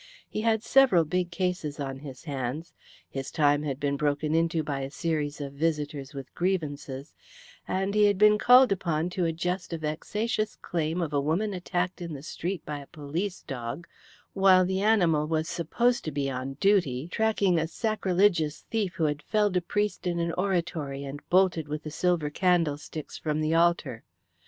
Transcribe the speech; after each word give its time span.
He 0.27 0.41
had 0.41 0.63
several 0.63 1.05
big 1.05 1.29
cases 1.29 1.79
on 1.79 1.99
his 1.99 2.23
hands, 2.23 2.73
his 3.07 3.29
time 3.29 3.61
had 3.61 3.79
been 3.79 3.97
broken 3.97 4.33
into 4.33 4.63
by 4.63 4.79
a 4.79 4.89
series 4.89 5.39
of 5.39 5.53
visitors 5.53 6.11
with 6.11 6.33
grievances, 6.33 7.13
and 7.67 7.93
he 7.93 8.05
had 8.05 8.17
been 8.17 8.39
called 8.39 8.71
upon 8.71 9.11
to 9.11 9.25
adjust 9.25 9.73
a 9.73 9.77
vexatious 9.77 10.55
claim 10.55 11.03
of 11.03 11.13
a 11.13 11.21
woman 11.21 11.53
attacked 11.53 12.01
in 12.01 12.13
the 12.13 12.23
street 12.23 12.65
by 12.65 12.79
a 12.79 12.87
police 12.87 13.43
dog, 13.43 13.85
while 14.33 14.65
the 14.65 14.81
animal 14.81 15.27
was 15.27 15.47
supposed 15.47 16.03
to 16.05 16.11
be 16.11 16.31
on 16.31 16.53
duty 16.55 17.07
tracking 17.07 17.59
a 17.59 17.67
sacrilegious 17.67 18.61
thief 18.71 18.95
who 18.95 19.03
had 19.03 19.21
felled 19.21 19.55
a 19.55 19.61
priest 19.61 20.07
in 20.07 20.17
an 20.17 20.31
oratory 20.31 21.03
and 21.03 21.19
bolted 21.29 21.67
with 21.67 21.83
the 21.83 21.91
silver 21.91 22.31
candlesticks 22.31 23.19
from 23.19 23.39
the 23.39 23.53
altar. 23.53 24.01